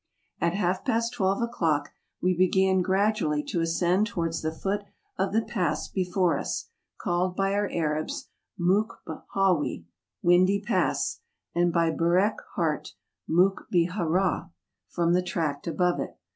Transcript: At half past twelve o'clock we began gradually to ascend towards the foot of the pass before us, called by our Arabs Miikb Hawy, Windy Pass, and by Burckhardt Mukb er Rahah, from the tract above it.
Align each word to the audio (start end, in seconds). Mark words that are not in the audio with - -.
At 0.39 0.55
half 0.55 0.83
past 0.83 1.13
twelve 1.13 1.43
o'clock 1.43 1.91
we 2.23 2.35
began 2.35 2.81
gradually 2.81 3.43
to 3.43 3.61
ascend 3.61 4.07
towards 4.07 4.41
the 4.41 4.51
foot 4.51 4.81
of 5.19 5.31
the 5.31 5.43
pass 5.43 5.87
before 5.87 6.39
us, 6.39 6.69
called 6.99 7.35
by 7.35 7.53
our 7.53 7.69
Arabs 7.71 8.27
Miikb 8.59 8.95
Hawy, 9.35 9.85
Windy 10.23 10.59
Pass, 10.59 11.19
and 11.53 11.71
by 11.71 11.91
Burckhardt 11.91 12.93
Mukb 13.29 13.59
er 13.71 14.09
Rahah, 14.09 14.49
from 14.89 15.13
the 15.13 15.21
tract 15.21 15.67
above 15.67 15.99
it. 15.99 16.17